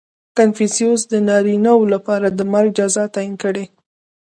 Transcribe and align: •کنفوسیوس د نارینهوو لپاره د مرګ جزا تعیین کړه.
•کنفوسیوس 0.37 1.01
د 1.13 1.13
نارینهوو 1.29 1.91
لپاره 1.93 2.27
د 2.31 2.39
مرګ 2.53 2.69
جزا 2.77 3.03
تعیین 3.13 3.33
کړه. 3.43 3.63